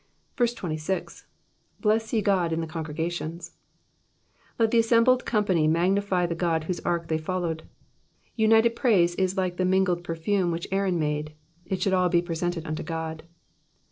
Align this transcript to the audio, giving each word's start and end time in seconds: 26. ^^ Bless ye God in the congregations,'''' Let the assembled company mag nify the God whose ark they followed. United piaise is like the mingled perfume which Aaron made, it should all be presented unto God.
26. 0.43 1.25
^^ 1.79 1.79
Bless 1.79 2.11
ye 2.11 2.23
God 2.23 2.51
in 2.51 2.59
the 2.59 2.65
congregations,'''' 2.65 3.51
Let 4.57 4.71
the 4.71 4.79
assembled 4.79 5.27
company 5.27 5.67
mag 5.67 5.91
nify 5.93 6.27
the 6.27 6.33
God 6.33 6.63
whose 6.63 6.79
ark 6.79 7.07
they 7.07 7.19
followed. 7.19 7.61
United 8.35 8.75
piaise 8.75 9.13
is 9.19 9.37
like 9.37 9.57
the 9.57 9.63
mingled 9.63 10.03
perfume 10.03 10.49
which 10.49 10.67
Aaron 10.71 10.97
made, 10.97 11.33
it 11.67 11.83
should 11.83 11.93
all 11.93 12.09
be 12.09 12.23
presented 12.23 12.65
unto 12.65 12.81
God. 12.81 13.21